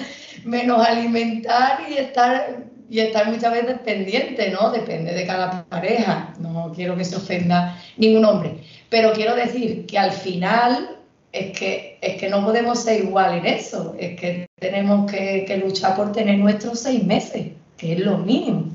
menos 0.45 0.87
alimentar 0.87 1.79
y 1.89 1.93
estar 1.95 2.67
y 2.89 2.99
estar 2.99 3.29
muchas 3.29 3.51
veces 3.51 3.79
pendiente, 3.83 4.49
¿no? 4.49 4.71
Depende 4.71 5.13
de 5.13 5.25
cada 5.25 5.65
pareja. 5.65 6.33
No 6.39 6.71
quiero 6.73 6.95
que 6.95 7.03
se 7.03 7.17
ofenda 7.17 7.77
ningún 7.97 8.23
hombre. 8.23 8.61
Pero 8.89 9.13
quiero 9.13 9.35
decir 9.35 9.85
que 9.85 9.97
al 9.97 10.11
final 10.11 10.97
es 11.31 11.57
que, 11.57 11.97
es 12.01 12.19
que 12.19 12.29
no 12.29 12.43
podemos 12.43 12.83
ser 12.83 13.03
igual 13.03 13.39
en 13.39 13.45
eso. 13.45 13.95
Es 13.99 14.19
que 14.19 14.47
tenemos 14.59 15.11
que, 15.11 15.61
luchar 15.63 15.95
por 15.95 16.11
tener 16.11 16.37
nuestros 16.37 16.79
seis 16.79 17.03
meses, 17.03 17.47
que 17.77 17.93
es 17.93 17.99
lo 17.99 18.17
mínimo. 18.17 18.71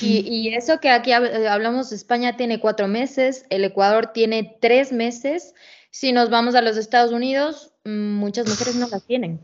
Y, 0.00 0.26
y, 0.26 0.54
eso 0.54 0.80
que 0.80 0.90
aquí 0.90 1.12
hablamos, 1.12 1.92
España 1.92 2.36
tiene 2.36 2.58
cuatro 2.58 2.88
meses, 2.88 3.44
el 3.50 3.64
Ecuador 3.64 4.12
tiene 4.12 4.56
tres 4.60 4.90
meses. 4.90 5.54
Si 5.90 6.12
nos 6.12 6.30
vamos 6.30 6.54
a 6.54 6.62
los 6.62 6.76
Estados 6.76 7.12
Unidos, 7.12 7.72
mm, 7.84 8.14
muchas 8.14 8.48
mujeres 8.48 8.74
no 8.74 8.88
las 8.88 9.04
tienen, 9.04 9.40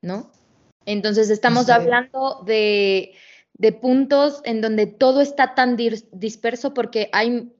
¿no? 0.00 0.30
Entonces 0.86 1.28
estamos 1.28 1.68
hablando 1.68 2.42
de 2.46 3.12
de 3.58 3.72
puntos 3.72 4.40
en 4.44 4.60
donde 4.60 4.86
todo 4.86 5.20
está 5.20 5.54
tan 5.54 5.76
disperso 5.76 6.74
porque 6.74 7.10
hay, 7.12 7.52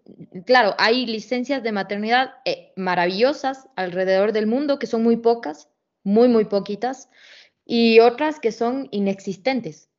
claro, 0.46 0.74
hay 0.78 1.06
licencias 1.06 1.64
de 1.64 1.72
maternidad 1.72 2.34
eh, 2.44 2.72
maravillosas 2.76 3.68
alrededor 3.74 4.32
del 4.32 4.46
mundo 4.46 4.78
que 4.78 4.86
son 4.86 5.02
muy 5.02 5.16
pocas, 5.16 5.68
muy, 6.04 6.28
muy 6.28 6.44
poquitas, 6.44 7.10
y 7.64 7.98
otras 7.98 8.38
que 8.38 8.52
son 8.52 8.88
inexistentes. 8.92 9.90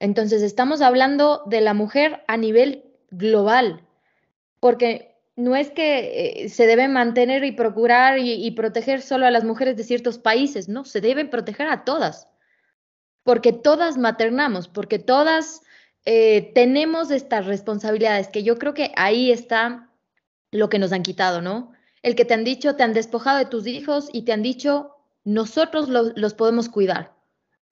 Entonces, 0.00 0.42
estamos 0.42 0.82
hablando 0.82 1.42
de 1.46 1.60
la 1.62 1.72
mujer 1.72 2.24
a 2.26 2.36
nivel 2.36 2.84
global, 3.10 3.86
porque 4.58 5.14
no 5.36 5.54
es 5.54 5.70
que 5.70 6.44
eh, 6.44 6.48
se 6.48 6.66
debe 6.66 6.88
mantener 6.88 7.44
y 7.44 7.52
procurar 7.52 8.18
y, 8.18 8.32
y 8.32 8.50
proteger 8.50 9.00
solo 9.00 9.26
a 9.26 9.30
las 9.30 9.44
mujeres 9.44 9.76
de 9.76 9.84
ciertos 9.84 10.18
países, 10.18 10.68
no, 10.68 10.84
se 10.84 11.00
debe 11.00 11.24
proteger 11.24 11.68
a 11.68 11.84
todas 11.84 12.28
porque 13.26 13.52
todas 13.52 13.98
maternamos, 13.98 14.68
porque 14.68 15.00
todas 15.00 15.62
eh, 16.04 16.52
tenemos 16.54 17.10
estas 17.10 17.44
responsabilidades, 17.44 18.28
que 18.28 18.44
yo 18.44 18.56
creo 18.56 18.72
que 18.72 18.92
ahí 18.94 19.32
está 19.32 19.90
lo 20.52 20.68
que 20.68 20.78
nos 20.78 20.92
han 20.92 21.02
quitado, 21.02 21.42
¿no? 21.42 21.72
El 22.02 22.14
que 22.14 22.24
te 22.24 22.34
han 22.34 22.44
dicho, 22.44 22.76
te 22.76 22.84
han 22.84 22.92
despojado 22.92 23.38
de 23.38 23.46
tus 23.46 23.66
hijos 23.66 24.10
y 24.12 24.22
te 24.22 24.32
han 24.32 24.42
dicho, 24.42 24.94
nosotros 25.24 25.88
los 25.88 26.34
podemos 26.34 26.68
cuidar. 26.68 27.14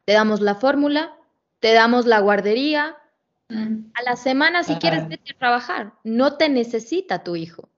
Te 0.04 0.14
damos 0.14 0.40
la 0.40 0.56
fórmula, 0.56 1.16
te 1.60 1.72
damos 1.72 2.04
la 2.06 2.18
guardería. 2.18 2.96
Mm. 3.48 3.92
A 3.94 4.02
la 4.02 4.16
semana, 4.16 4.64
si 4.64 4.74
quieres, 4.74 5.06
vete 5.06 5.34
a 5.34 5.38
trabajar. 5.38 5.92
No 6.02 6.36
te 6.36 6.48
necesita 6.48 7.22
tu 7.22 7.36
hijo. 7.36 7.68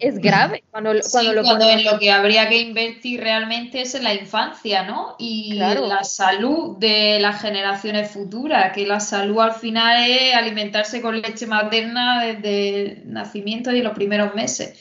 Grave 0.00 0.64
cuando, 0.70 0.92
cuando, 1.10 1.32
lo 1.32 1.42
cuando 1.42 1.68
en 1.68 1.84
lo 1.84 1.98
que 1.98 2.10
habría 2.10 2.48
que 2.48 2.60
invertir 2.60 3.20
realmente 3.20 3.82
es 3.82 3.94
en 3.94 4.04
la 4.04 4.14
infancia, 4.14 4.82
¿no? 4.82 5.16
Y 5.18 5.54
la 5.54 6.04
salud 6.04 6.78
de 6.78 7.18
las 7.20 7.40
generaciones 7.40 8.10
futuras, 8.10 8.72
que 8.72 8.86
la 8.86 9.00
salud 9.00 9.40
al 9.40 9.54
final 9.54 10.08
es 10.08 10.34
alimentarse 10.34 11.00
con 11.00 11.20
leche 11.20 11.46
materna 11.46 12.24
desde 12.24 12.68
el 12.68 13.12
nacimiento 13.12 13.72
y 13.72 13.82
los 13.82 13.94
primeros 13.94 14.34
meses. 14.34 14.78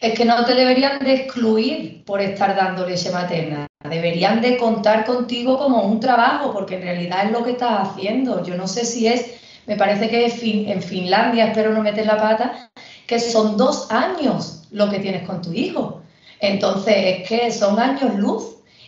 Es 0.00 0.14
que 0.14 0.24
no 0.24 0.42
te 0.46 0.54
deberían 0.54 0.98
de 1.00 1.12
excluir 1.12 2.04
por 2.04 2.22
estar 2.22 2.56
dando 2.56 2.86
leche 2.86 3.10
materna. 3.10 3.66
Deberían 3.88 4.40
de 4.40 4.56
contar 4.56 5.04
contigo 5.04 5.58
como 5.58 5.82
un 5.82 6.00
trabajo, 6.00 6.52
porque 6.52 6.76
en 6.76 6.82
realidad 6.82 7.26
es 7.26 7.32
lo 7.32 7.44
que 7.44 7.50
estás 7.50 7.88
haciendo. 7.88 8.42
Yo 8.42 8.56
no 8.56 8.66
sé 8.66 8.86
si 8.86 9.06
es, 9.06 9.38
me 9.66 9.76
parece 9.76 10.08
que 10.08 10.26
en 10.70 10.82
Finlandia, 10.82 11.46
espero 11.46 11.72
no 11.74 11.82
meter 11.82 12.06
la 12.06 12.16
pata, 12.16 12.70
que 13.10 13.18
son 13.18 13.56
dos 13.56 13.90
años 13.90 14.62
lo 14.70 14.88
que 14.88 15.00
tienes 15.00 15.26
con 15.26 15.42
tu 15.42 15.52
hijo. 15.52 16.00
Entonces, 16.38 16.94
es 16.96 17.28
que 17.28 17.50
son 17.50 17.80
años 17.80 18.14
luz. 18.14 18.44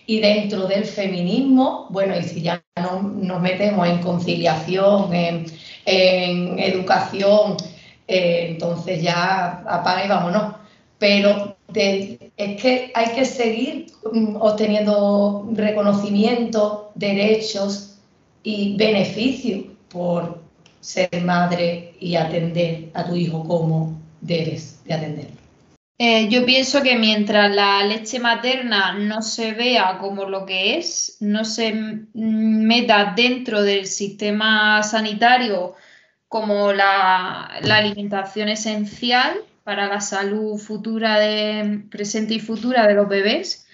Y 0.07 0.21
dentro 0.21 0.69
del 0.69 0.85
feminismo, 0.85 1.89
bueno, 1.91 2.17
y 2.17 2.23
si 2.23 2.41
ya 2.43 2.63
no 2.77 3.03
nos 3.03 3.41
metemos 3.41 3.89
en 3.89 3.99
conciliación, 3.99 5.13
en, 5.13 5.47
educación, 5.85 7.57
eh, 8.07 8.47
entonces 8.51 9.03
ya 9.03 9.65
apaga 9.67 10.05
y 10.05 10.09
vámonos. 10.09 10.55
Pero 10.99 11.57
es 11.75 12.63
que 12.63 12.93
hay 12.95 13.09
que 13.17 13.25
seguir 13.25 13.87
mm, 14.13 14.37
obteniendo 14.37 15.49
reconocimiento, 15.53 16.93
derechos 16.95 17.99
y 18.45 18.77
beneficios 18.77 19.65
por 19.89 20.41
ser 20.81 21.11
madre 21.25 21.95
y 21.99 22.15
atender 22.15 22.91
a 22.95 23.05
tu 23.05 23.17
hijo 23.17 23.45
como 23.45 24.02
de 24.23 24.59
atenderlo. 24.89 25.43
Eh, 26.05 26.29
yo 26.29 26.45
pienso 26.45 26.83
que 26.83 26.97
mientras 26.97 27.55
la 27.55 27.85
leche 27.85 28.19
materna 28.19 28.93
no 28.95 29.23
se 29.23 29.53
vea 29.53 29.99
como 29.99 30.25
lo 30.25 30.47
que 30.47 30.79
es, 30.79 31.19
no 31.21 31.45
se 31.45 31.73
meta 32.13 33.13
dentro 33.15 33.63
del 33.63 33.87
sistema 33.87 34.83
sanitario 34.83 35.77
como 36.27 36.73
la, 36.73 37.45
alimentación 37.45 38.49
esencial 38.49 39.37
para 39.65 39.87
la 39.87 40.01
salud 40.01 40.59
futura 40.59 41.21
de 41.21 41.85
presente 41.91 42.35
y 42.35 42.41
futura 42.41 42.87
de 42.89 42.95
los 42.95 43.09
bebés, 43.09 43.69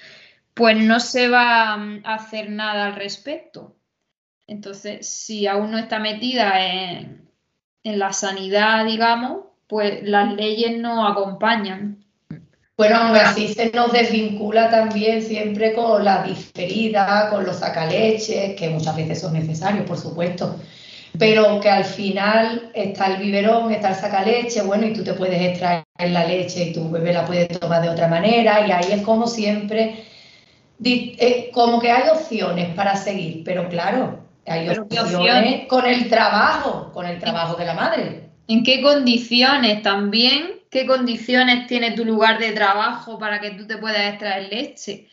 pues 0.54 0.76
no 0.76 1.00
se 1.00 1.28
va 1.28 1.74
a 1.74 2.14
hacer 2.14 2.50
nada 2.50 2.86
al 2.86 2.96
respecto. 2.96 3.76
Entonces, 4.46 5.08
si 5.08 5.46
aún 5.46 5.70
no 5.70 5.78
está 5.78 5.98
metida 5.98 6.66
en, 6.66 7.30
en 7.84 7.98
la 7.98 8.12
sanidad, 8.12 8.84
digamos, 8.84 9.47
pues 9.68 10.02
las 10.02 10.34
leyes 10.34 10.78
no 10.78 11.06
acompañan. 11.06 12.04
Bueno, 12.76 12.96
aún 12.96 13.16
así 13.16 13.48
se 13.48 13.70
nos 13.70 13.92
desvincula 13.92 14.70
también 14.70 15.20
siempre 15.20 15.75
con 15.75 16.04
la 16.04 16.22
diferida, 16.22 17.28
con 17.28 17.44
los 17.44 17.56
sacaleches, 17.56 18.54
que 18.54 18.70
muchas 18.70 18.96
veces 18.96 19.20
son 19.20 19.32
necesarios, 19.32 19.84
por 19.84 19.98
supuesto, 19.98 20.56
pero 21.18 21.60
que 21.60 21.68
al 21.68 21.84
final 21.84 22.70
está 22.75 23.06
el 23.06 23.20
biberón, 23.20 23.72
está 23.72 23.88
el 23.90 23.96
sacaleche, 23.96 24.62
bueno, 24.62 24.87
y 24.87 24.92
tú 24.92 25.02
te 25.02 25.14
puedes 25.14 25.42
extraer 25.42 25.84
la 25.98 26.25
leche 26.25 26.66
y 26.66 26.72
tu 26.72 26.88
bebé 26.88 27.12
la 27.12 27.26
puede 27.26 27.46
tomar 27.46 27.82
de 27.82 27.88
otra 27.88 28.06
manera, 28.06 28.64
y 28.64 28.70
ahí 28.70 28.92
es 28.92 29.02
como 29.02 29.26
siempre 29.26 30.04
eh, 30.84 31.50
como 31.52 31.80
que 31.80 31.90
hay 31.90 32.08
opciones 32.08 32.72
para 32.75 32.94
seguir, 32.94 33.42
pero 33.44 33.68
claro, 33.68 34.20
hay 34.46 34.68
opciones 34.68 35.66
con 35.66 35.84
el 35.84 36.08
trabajo, 36.08 36.92
con 36.92 37.06
el 37.06 37.18
trabajo 37.18 37.56
de 37.56 37.64
la 37.64 37.75
madre. 37.75 38.27
¿En 38.48 38.64
qué 38.64 38.80
condiciones 38.80 39.82
también? 39.82 40.60
¿Qué 40.70 40.86
condiciones 40.86 41.66
tiene 41.66 41.92
tu 41.92 42.04
lugar 42.06 42.38
de 42.38 42.52
trabajo 42.52 43.18
para 43.18 43.40
que 43.40 43.50
tú 43.50 43.66
te 43.66 43.76
puedas 43.76 44.08
extraer 44.08 44.48
leche? 44.48 45.06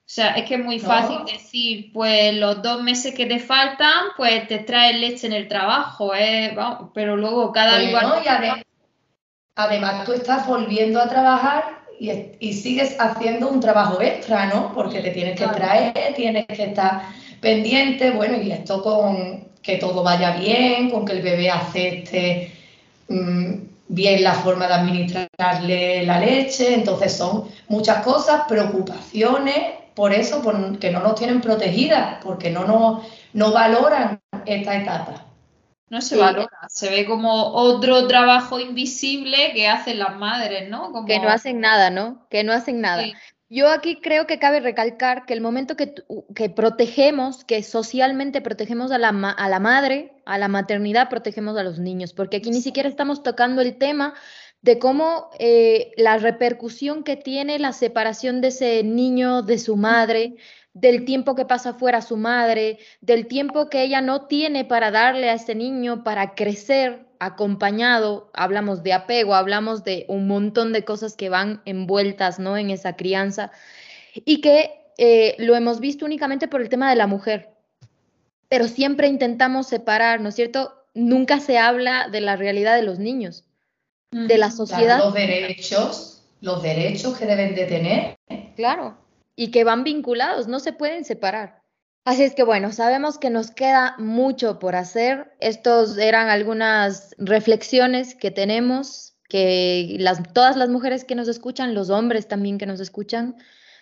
O 0.00 0.14
sea, 0.14 0.32
es 0.32 0.46
que 0.46 0.56
es 0.56 0.64
muy 0.64 0.80
fácil 0.80 1.18
decir, 1.24 1.92
pues 1.92 2.34
los 2.34 2.60
dos 2.60 2.82
meses 2.82 3.14
que 3.14 3.24
te 3.26 3.38
faltan, 3.38 4.08
pues 4.16 4.48
te 4.48 4.58
traes 4.58 4.98
leche 4.98 5.28
en 5.28 5.32
el 5.32 5.46
trabajo, 5.46 6.12
¿eh? 6.14 6.54
pero 6.92 7.16
luego 7.16 7.52
cada 7.52 7.78
lugar... 7.78 8.64
además, 9.54 10.04
tú 10.04 10.12
estás 10.12 10.46
volviendo 10.46 11.00
a 11.00 11.08
trabajar 11.08 11.82
y, 12.00 12.52
sigues 12.52 12.96
haciendo 12.98 13.48
un 13.48 13.60
trabajo 13.60 14.02
extra, 14.02 14.46
¿no? 14.46 14.74
Porque 14.74 15.00
te 15.00 15.12
tienes 15.12 15.38
que 15.38 15.46
traer, 15.46 16.14
tienes 16.14 16.46
que 16.46 16.64
estar 16.64 17.02
pendiente, 17.40 18.10
bueno, 18.10 18.42
y 18.42 18.50
esto 18.50 18.82
con 18.82 19.52
que 19.62 19.76
todo 19.76 20.02
vaya 20.02 20.36
bien, 20.36 20.90
con 20.90 21.06
que 21.06 21.12
el 21.12 21.22
bebé 21.22 21.48
acepte 21.48 22.51
bien 23.88 24.24
la 24.24 24.34
forma 24.34 24.66
de 24.66 24.74
administrarle 24.74 26.06
la 26.06 26.18
leche, 26.18 26.74
entonces 26.74 27.16
son 27.16 27.48
muchas 27.68 28.02
cosas, 28.02 28.42
preocupaciones 28.48 29.82
por 29.94 30.12
eso, 30.12 30.42
porque 30.42 30.90
no 30.90 31.00
nos 31.00 31.16
tienen 31.16 31.40
protegidas, 31.40 32.18
porque 32.22 32.50
no, 32.50 32.64
nos, 32.64 33.06
no 33.34 33.52
valoran 33.52 34.20
esta 34.46 34.76
etapa. 34.76 35.26
No 35.90 36.00
se 36.00 36.16
valora, 36.16 36.48
se 36.68 36.88
ve 36.88 37.04
como 37.04 37.52
otro 37.52 38.06
trabajo 38.06 38.58
invisible 38.58 39.52
que 39.52 39.68
hacen 39.68 39.98
las 39.98 40.16
madres, 40.16 40.70
¿no? 40.70 41.04
Que 41.04 41.18
no 41.18 41.28
hacen 41.28 41.60
nada, 41.60 41.90
¿no? 41.90 42.26
Que 42.30 42.44
no 42.44 42.54
hacen 42.54 42.80
nada. 42.80 43.04
Yo 43.54 43.68
aquí 43.68 44.00
creo 44.00 44.26
que 44.26 44.38
cabe 44.38 44.60
recalcar 44.60 45.26
que 45.26 45.34
el 45.34 45.42
momento 45.42 45.76
que, 45.76 45.92
que 46.34 46.48
protegemos, 46.48 47.44
que 47.44 47.62
socialmente 47.62 48.40
protegemos 48.40 48.90
a 48.92 48.96
la, 48.96 49.08
a 49.10 49.48
la 49.50 49.60
madre, 49.60 50.14
a 50.24 50.38
la 50.38 50.48
maternidad, 50.48 51.10
protegemos 51.10 51.58
a 51.58 51.62
los 51.62 51.78
niños, 51.78 52.14
porque 52.14 52.38
aquí 52.38 52.50
ni 52.50 52.62
siquiera 52.62 52.88
estamos 52.88 53.22
tocando 53.22 53.60
el 53.60 53.76
tema 53.76 54.14
de 54.62 54.78
cómo 54.78 55.28
eh, 55.38 55.90
la 55.98 56.16
repercusión 56.16 57.04
que 57.04 57.16
tiene 57.16 57.58
la 57.58 57.74
separación 57.74 58.40
de 58.40 58.48
ese 58.48 58.82
niño 58.84 59.42
de 59.42 59.58
su 59.58 59.76
madre, 59.76 60.36
del 60.74 61.04
tiempo 61.04 61.34
que 61.34 61.44
pasa 61.44 61.74
fuera 61.74 62.00
su 62.02 62.16
madre, 62.16 62.78
del 63.00 63.26
tiempo 63.26 63.68
que 63.68 63.82
ella 63.82 64.00
no 64.00 64.26
tiene 64.26 64.64
para 64.64 64.90
darle 64.90 65.30
a 65.30 65.34
ese 65.34 65.54
niño 65.54 66.02
para 66.04 66.34
crecer 66.34 67.06
acompañado, 67.18 68.30
hablamos 68.34 68.82
de 68.82 68.92
apego, 68.92 69.34
hablamos 69.34 69.84
de 69.84 70.06
un 70.08 70.26
montón 70.26 70.72
de 70.72 70.84
cosas 70.84 71.14
que 71.14 71.28
van 71.28 71.62
envueltas 71.64 72.38
¿no? 72.38 72.56
en 72.56 72.70
esa 72.70 72.96
crianza 72.96 73.52
y 74.14 74.40
que 74.40 74.72
eh, 74.98 75.36
lo 75.38 75.54
hemos 75.54 75.78
visto 75.78 76.04
únicamente 76.04 76.48
por 76.48 76.60
el 76.60 76.68
tema 76.68 76.90
de 76.90 76.96
la 76.96 77.06
mujer, 77.06 77.50
pero 78.48 78.66
siempre 78.66 79.08
intentamos 79.08 79.68
separar, 79.68 80.20
¿no 80.20 80.30
es 80.30 80.34
cierto? 80.34 80.74
Nunca 80.94 81.38
se 81.38 81.58
habla 81.58 82.08
de 82.08 82.20
la 82.20 82.36
realidad 82.36 82.76
de 82.76 82.82
los 82.82 82.98
niños 82.98 83.44
de 84.12 84.36
la 84.36 84.50
sociedad. 84.50 84.98
los 84.98 85.14
derechos, 85.14 86.22
los 86.40 86.62
derechos 86.62 87.16
que 87.16 87.26
deben 87.26 87.54
de 87.54 87.64
tener. 87.64 88.16
Claro, 88.56 88.98
y 89.36 89.50
que 89.50 89.64
van 89.64 89.84
vinculados, 89.84 90.48
no 90.48 90.60
se 90.60 90.72
pueden 90.72 91.04
separar. 91.04 91.62
Así 92.04 92.24
es 92.24 92.34
que 92.34 92.42
bueno, 92.42 92.72
sabemos 92.72 93.18
que 93.18 93.30
nos 93.30 93.52
queda 93.52 93.94
mucho 93.98 94.58
por 94.58 94.74
hacer. 94.74 95.32
Estos 95.38 95.96
eran 95.98 96.28
algunas 96.28 97.14
reflexiones 97.16 98.16
que 98.16 98.32
tenemos, 98.32 99.14
que 99.28 99.96
las, 100.00 100.20
todas 100.32 100.56
las 100.56 100.68
mujeres 100.68 101.04
que 101.04 101.14
nos 101.14 101.28
escuchan, 101.28 101.74
los 101.74 101.90
hombres 101.90 102.26
también 102.26 102.58
que 102.58 102.66
nos 102.66 102.80
escuchan, 102.80 103.36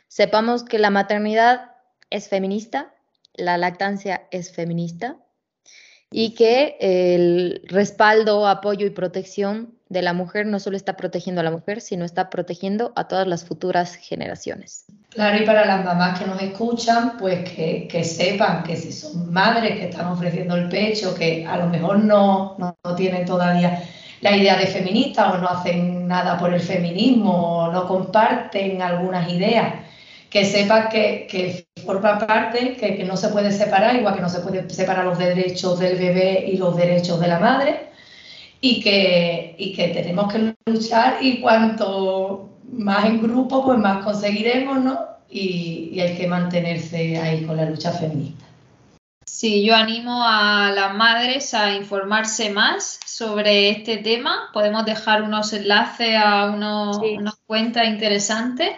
sepamos 0.06 0.64
que 0.64 0.78
la 0.78 0.90
maternidad 0.90 1.72
es 2.10 2.28
feminista, 2.28 2.94
la 3.34 3.56
lactancia 3.56 4.28
es 4.30 4.52
feminista 4.52 5.16
y 6.10 6.34
que 6.34 6.76
el 6.80 7.62
respaldo, 7.64 8.46
apoyo 8.46 8.86
y 8.86 8.90
protección 8.90 9.79
de 9.90 10.02
la 10.02 10.12
mujer 10.12 10.46
no 10.46 10.60
solo 10.60 10.76
está 10.76 10.96
protegiendo 10.96 11.40
a 11.40 11.44
la 11.44 11.50
mujer, 11.50 11.80
sino 11.80 12.04
está 12.04 12.30
protegiendo 12.30 12.92
a 12.94 13.08
todas 13.08 13.26
las 13.26 13.44
futuras 13.44 13.96
generaciones. 13.96 14.84
Claro, 15.10 15.42
y 15.42 15.44
para 15.44 15.66
las 15.66 15.84
mamás 15.84 16.18
que 16.18 16.26
nos 16.26 16.40
escuchan, 16.40 17.18
pues 17.18 17.40
que, 17.50 18.04
sepan 18.04 18.62
que 18.62 18.76
si 18.76 18.92
son 18.92 19.32
madres 19.32 19.72
que 19.72 19.88
están 19.88 20.06
ofreciendo 20.06 20.54
el 20.54 20.68
pecho, 20.68 21.12
que 21.12 21.44
a 21.44 21.56
lo 21.56 21.66
mejor 21.66 21.98
no, 22.04 22.56
no, 22.58 22.76
tienen 22.94 23.26
todavía 23.26 23.82
la 24.20 24.36
idea 24.36 24.56
de 24.56 24.68
feminista 24.68 25.32
o 25.32 25.38
no 25.38 25.48
hacen 25.48 26.06
nada 26.06 26.38
por 26.38 26.54
el 26.54 26.60
feminismo 26.60 27.64
o 27.64 27.72
no 27.72 27.88
comparten 27.88 28.80
algunas 28.82 29.28
ideas, 29.28 29.74
que 30.30 30.44
sepan 30.44 30.88
que, 30.88 31.26
que 31.28 31.66
forma 31.84 32.16
parte, 32.16 32.76
que, 32.76 32.96
que 32.96 33.02
no 33.02 33.16
se 33.16 33.30
puede 33.30 33.50
separar, 33.50 33.96
igual 33.96 34.14
que 34.14 34.20
no 34.20 34.28
se 34.28 34.38
puede 34.38 34.70
separar 34.70 35.04
los 35.04 35.18
derechos 35.18 35.80
del 35.80 35.98
bebé 35.98 36.44
y 36.46 36.58
los 36.58 36.76
derechos 36.76 37.18
de 37.18 37.26
la 37.26 37.40
madre, 37.40 37.89
y 38.60 38.80
que, 38.80 39.54
y 39.58 39.72
que 39.72 39.88
tenemos 39.88 40.32
que 40.32 40.54
luchar 40.66 41.18
y 41.20 41.40
cuanto 41.40 42.48
más 42.72 43.04
en 43.06 43.22
grupo, 43.22 43.64
pues 43.64 43.78
más 43.78 44.04
conseguiremos, 44.04 44.80
¿no? 44.80 44.98
Y, 45.28 45.90
y 45.92 46.00
hay 46.00 46.16
que 46.16 46.26
mantenerse 46.26 47.18
ahí 47.18 47.44
con 47.44 47.56
la 47.56 47.64
lucha 47.64 47.92
feminista. 47.92 48.44
Sí, 49.24 49.64
yo 49.64 49.74
animo 49.74 50.22
a 50.22 50.72
las 50.74 50.94
madres 50.94 51.54
a 51.54 51.74
informarse 51.74 52.50
más 52.50 53.00
sobre 53.06 53.70
este 53.70 53.96
tema. 53.96 54.50
Podemos 54.52 54.84
dejar 54.84 55.22
unos 55.22 55.52
enlaces 55.52 56.16
a 56.16 56.46
unos, 56.50 56.98
unas 56.98 57.36
cuentas 57.46 57.86
interesantes 57.86 58.70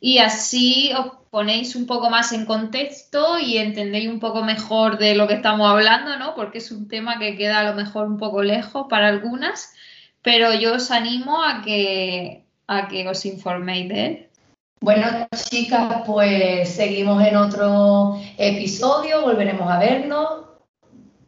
y 0.00 0.18
así 0.18 0.90
os 0.98 1.21
ponéis 1.32 1.76
un 1.76 1.86
poco 1.86 2.10
más 2.10 2.32
en 2.32 2.44
contexto 2.44 3.38
y 3.38 3.56
entendéis 3.56 4.06
un 4.06 4.20
poco 4.20 4.44
mejor 4.44 4.98
de 4.98 5.14
lo 5.14 5.26
que 5.26 5.32
estamos 5.32 5.66
hablando, 5.66 6.18
¿no? 6.18 6.34
Porque 6.34 6.58
es 6.58 6.70
un 6.70 6.88
tema 6.88 7.18
que 7.18 7.38
queda 7.38 7.60
a 7.60 7.64
lo 7.64 7.74
mejor 7.74 8.06
un 8.06 8.18
poco 8.18 8.42
lejos 8.42 8.84
para 8.90 9.08
algunas, 9.08 9.72
pero 10.20 10.52
yo 10.52 10.74
os 10.74 10.90
animo 10.90 11.42
a 11.42 11.62
que, 11.62 12.44
a 12.66 12.86
que 12.86 13.08
os 13.08 13.24
informéis 13.24 13.88
de 13.88 14.06
él. 14.06 14.28
Bueno, 14.82 15.06
chicas, 15.48 16.02
pues 16.04 16.68
seguimos 16.68 17.24
en 17.24 17.36
otro 17.36 18.20
episodio, 18.36 19.22
volveremos 19.22 19.72
a 19.72 19.78
vernos 19.78 20.51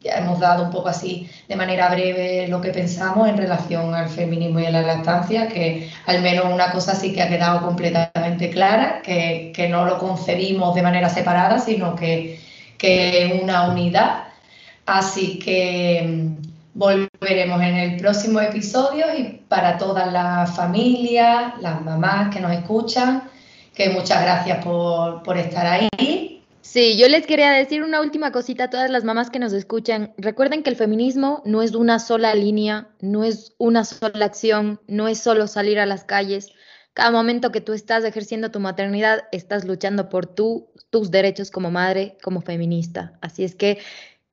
ya 0.05 0.19
hemos 0.19 0.39
dado 0.39 0.65
un 0.65 0.71
poco 0.71 0.89
así 0.89 1.29
de 1.49 1.57
manera 1.57 1.89
breve 1.89 2.47
lo 2.49 2.61
que 2.61 2.71
pensamos 2.71 3.27
en 3.27 3.39
relación 3.39 3.95
al 3.95 4.11
feminismo 4.11 4.61
y 4.61 4.67
a 4.67 4.71
la 4.71 4.83
lactancia, 4.83 5.49
que 5.49 5.91
al 6.07 6.21
menos 6.21 6.45
una 6.53 6.71
cosa 6.73 6.95
sí 6.95 7.15
que 7.15 7.23
ha 7.23 7.29
quedado 7.29 7.63
completamente 7.63 8.51
clara, 8.51 9.01
que, 9.03 9.53
no 9.71 9.87
lo 9.87 9.99
concebimos 9.99 10.75
de 10.75 10.83
manera 10.83 11.09
separada, 11.09 11.59
sino 11.59 11.97
que, 11.97 12.39
es 12.79 13.43
una 13.43 13.71
unidad. 13.71 14.25
Así 14.85 15.39
que 15.39 16.05
mm, 16.07 16.43
volveremos 16.75 17.63
en 17.63 17.77
el 17.77 17.97
próximo 17.97 18.41
episodio 18.41 19.07
y 19.19 19.41
para 19.49 19.79
todas 19.79 20.13
las 20.13 20.55
familias, 20.55 21.55
las 21.63 21.81
mamás 21.81 22.29
que 22.29 22.41
nos 22.41 22.53
escuchan, 22.53 23.23
que 23.75 23.89
muchas 23.89 24.23
gracias 24.23 24.63
por, 24.63 25.23
por 25.23 25.39
estar 25.39 25.67
ahí 25.67 26.34
Sí, 26.75 26.99
yo 26.99 27.07
les 27.07 27.25
quería 27.25 27.53
decir 27.53 27.85
una 27.85 28.01
última 28.01 28.33
cosita 28.33 28.65
a 28.65 28.71
todas 28.71 28.91
las 28.91 29.05
mamás 29.05 29.31
que 29.31 29.39
nos 29.39 29.53
escuchan. 29.53 30.13
Recuerden 30.19 30.65
que 30.65 30.71
el 30.71 30.75
feminismo 30.75 31.41
no 31.45 31.63
es 31.63 31.73
una 31.77 32.01
sola 32.01 32.35
línea, 32.35 32.89
no 33.01 33.23
es 33.23 33.55
una 33.59 33.85
sola 33.85 34.25
acción, 34.25 34.81
no 34.89 35.07
es 35.07 35.21
solo 35.21 35.47
salir 35.47 35.79
a 35.79 35.87
las 35.87 36.03
calles. 36.03 36.51
Cada 36.93 37.13
momento 37.13 37.53
que 37.53 37.61
tú 37.61 37.75
estás 37.75 38.03
ejerciendo 38.03 38.51
tu 38.51 38.59
maternidad, 38.59 39.29
estás 39.31 39.65
luchando 39.65 40.09
por 40.09 40.27
tus 40.27 41.11
derechos 41.13 41.53
como 41.53 41.71
madre, 41.71 42.19
como 42.25 42.41
feminista. 42.41 43.21
Así 43.21 43.45
es 43.45 43.55
que 43.55 43.79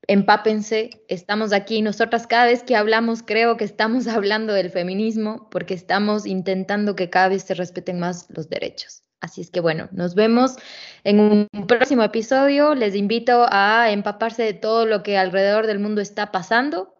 empápense, 0.07 0.89
estamos 1.09 1.53
aquí. 1.53 1.83
Nosotras 1.83 2.25
cada 2.25 2.45
vez 2.45 2.63
que 2.63 2.75
hablamos 2.75 3.21
creo 3.21 3.55
que 3.55 3.65
estamos 3.65 4.07
hablando 4.07 4.53
del 4.53 4.71
feminismo 4.71 5.47
porque 5.51 5.75
estamos 5.75 6.25
intentando 6.25 6.95
que 6.95 7.11
cada 7.11 7.29
vez 7.29 7.43
se 7.43 7.53
respeten 7.53 7.99
más 7.99 8.25
los 8.31 8.49
derechos. 8.49 9.00
Así 9.21 9.39
es 9.41 9.51
que 9.51 9.59
bueno, 9.59 9.87
nos 9.91 10.15
vemos 10.15 10.57
en 11.03 11.19
un 11.19 11.47
próximo 11.67 12.03
episodio. 12.03 12.73
Les 12.73 12.95
invito 12.95 13.45
a 13.49 13.91
empaparse 13.91 14.43
de 14.43 14.53
todo 14.53 14.85
lo 14.85 15.03
que 15.03 15.17
alrededor 15.17 15.67
del 15.67 15.79
mundo 15.79 16.01
está 16.01 16.31
pasando. 16.31 16.95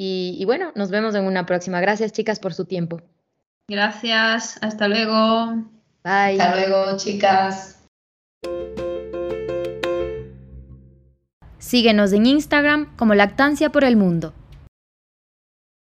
Y, 0.00 0.44
bueno, 0.44 0.70
nos 0.76 0.90
vemos 0.90 1.16
en 1.16 1.24
una 1.24 1.44
próxima. 1.44 1.80
Gracias 1.80 2.12
chicas 2.12 2.38
por 2.38 2.54
su 2.54 2.66
tiempo. 2.66 3.00
Gracias, 3.68 4.56
hasta 4.62 4.86
luego. 4.86 5.54
Bye. 6.04 6.40
Hasta 6.40 6.54
luego, 6.54 6.96
chicas. 6.96 7.82
Síguenos 11.58 12.12
en 12.12 12.26
Instagram 12.26 12.94
como 12.96 13.16
Lactancia 13.16 13.70
por 13.70 13.82
el 13.82 13.96
Mundo. 13.96 14.34